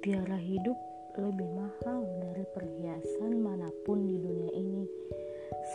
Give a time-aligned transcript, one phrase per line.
[0.00, 0.80] mutiara hidup
[1.20, 4.88] lebih mahal dari perhiasan mana pun di dunia ini,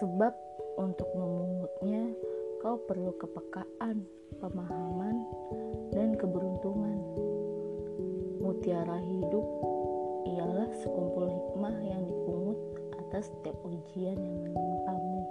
[0.01, 0.33] sebab
[0.81, 2.09] untuk memungutnya
[2.57, 4.01] kau perlu kepekaan,
[4.41, 5.29] pemahaman,
[5.93, 6.97] dan keberuntungan.
[8.41, 9.45] Mutiara hidup
[10.25, 12.57] ialah sekumpul hikmah yang dipungut
[12.97, 15.21] atas setiap ujian yang menimpamu,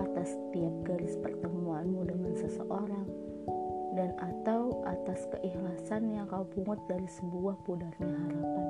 [0.00, 3.23] atas setiap garis pertemuanmu dengan seseorang
[3.94, 8.66] dan atau atas keikhlasan yang kau pungut dari sebuah pudarnya harapan.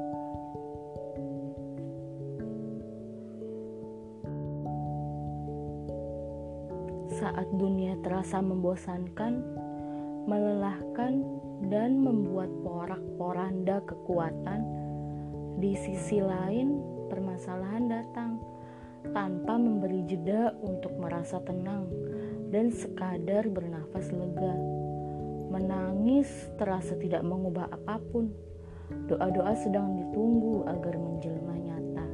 [7.14, 9.40] Saat dunia terasa membosankan,
[10.28, 11.24] melelahkan,
[11.72, 14.60] dan membuat porak-poranda kekuatan,
[15.56, 18.42] di sisi lain permasalahan datang
[19.14, 21.86] tanpa memberi jeda untuk merasa tenang
[22.50, 24.83] dan sekadar bernafas lega.
[25.54, 26.26] Menangis
[26.58, 28.34] terasa tidak mengubah apa pun.
[29.06, 32.06] Doa-doa sedang ditunggu agar menjelma nyata.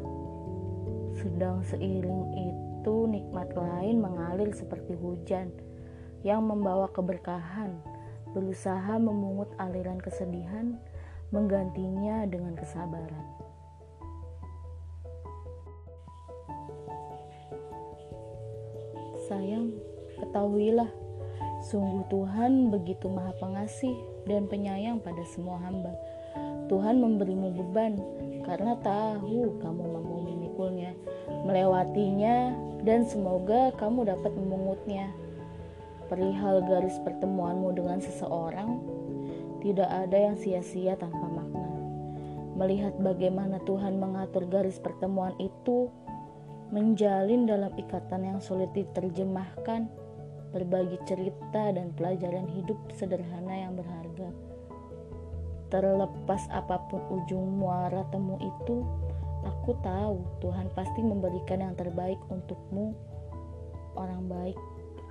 [1.17, 5.57] Sedang seiring itu nikmat lain mengalir seperti hujan
[6.21, 7.81] yang membawa keberkahan,
[8.37, 10.77] berusaha memungut aliran kesedihan,
[11.33, 13.25] menggantinya dengan kesabaran.
[19.25, 19.73] Sayang,
[20.21, 20.93] ketahuilah
[21.71, 23.95] Sungguh Tuhan begitu maha pengasih
[24.27, 25.95] dan penyayang pada semua hamba.
[26.67, 27.95] Tuhan memberimu beban
[28.43, 30.99] karena tahu kamu mampu memikulnya,
[31.47, 35.15] melewatinya, dan semoga kamu dapat memungutnya.
[36.11, 38.83] Perihal garis pertemuanmu dengan seseorang,
[39.63, 41.71] tidak ada yang sia-sia tanpa makna.
[42.59, 45.87] Melihat bagaimana Tuhan mengatur garis pertemuan itu,
[46.75, 50.10] menjalin dalam ikatan yang sulit diterjemahkan,
[50.51, 54.29] berbagi cerita dan pelajaran hidup sederhana yang berharga.
[55.71, 58.83] Terlepas apa pun ujung muara temu itu,
[59.47, 62.95] aku tahu Tuhan pasti memberikan yang terbaik untukmu,
[63.95, 64.59] orang baik.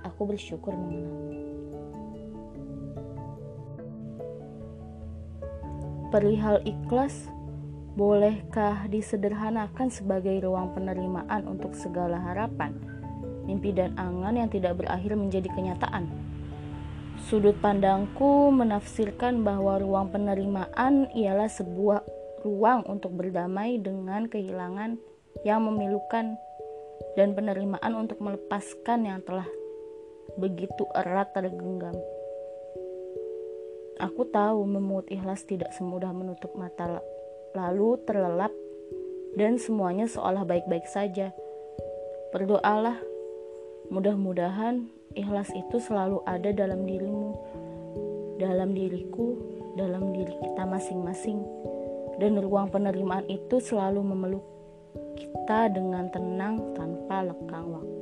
[0.04, 1.48] Aku bersyukur mengenalmu.
[6.10, 7.30] Perihal ikhlas,
[7.94, 12.89] bolehkah disederhanakan sebagai ruang penerimaan untuk segala harapan?
[13.44, 16.08] Mimpi dan angan yang tidak berakhir menjadi kenyataan.
[17.28, 22.02] Sudut pandangku menafsirkan bahwa ruang penerimaan ialah sebuah
[22.42, 24.96] ruang untuk berdamai dengan kehilangan
[25.44, 26.40] yang memilukan
[27.14, 29.46] dan penerimaan untuk melepaskan yang telah
[30.40, 31.94] begitu erat tergenggam.
[34.00, 37.04] Aku tahu memungut ikhlas tidak semudah menutup mata
[37.52, 38.54] lalu terlelap
[39.36, 41.36] dan semuanya seolah baik-baik saja.
[42.32, 43.09] Berdoalah
[43.90, 44.86] Mudah-mudahan
[45.18, 47.34] ikhlas itu selalu ada dalam dirimu,
[48.38, 49.34] dalam diriku,
[49.74, 51.42] dalam diri kita masing-masing,
[52.22, 54.46] dan ruang penerimaan itu selalu memeluk
[55.18, 57.99] kita dengan tenang tanpa lekang waktu.